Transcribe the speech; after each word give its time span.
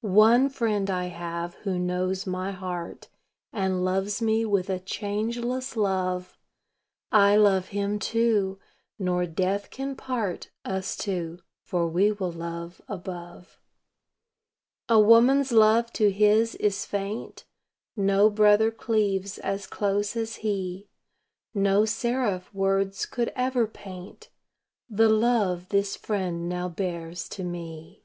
One 0.00 0.48
Friend 0.48 0.90
I 0.90 1.04
have 1.04 1.54
who 1.62 1.78
knows 1.78 2.26
my 2.26 2.50
heart, 2.50 3.06
And 3.52 3.84
loves 3.84 4.20
me 4.20 4.44
with 4.44 4.68
a 4.68 4.80
changeless 4.80 5.76
love; 5.76 6.36
I 7.12 7.36
love 7.36 7.68
Him, 7.68 8.00
too 8.00 8.58
nor 8.98 9.24
death 9.24 9.70
can 9.70 9.94
part 9.94 10.50
Us 10.64 10.96
two, 10.96 11.38
for 11.62 11.86
we 11.86 12.10
will 12.10 12.32
love 12.32 12.80
above. 12.88 13.60
A 14.88 14.98
woman's 14.98 15.52
love 15.52 15.92
to 15.92 16.10
His 16.10 16.56
is 16.56 16.84
faint; 16.84 17.44
No 17.94 18.28
brother 18.30 18.72
cleaves 18.72 19.38
as 19.38 19.68
close 19.68 20.16
as 20.16 20.36
He; 20.42 20.88
No 21.54 21.84
seraph 21.84 22.52
words 22.52 23.06
could 23.06 23.32
ever 23.36 23.68
paint 23.68 24.28
The 24.90 25.08
love 25.08 25.68
this 25.68 25.94
Friend 25.94 26.48
now 26.48 26.68
bears 26.68 27.28
to 27.28 27.44
me. 27.44 28.02